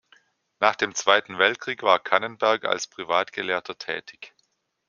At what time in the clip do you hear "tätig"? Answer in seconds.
3.77-4.33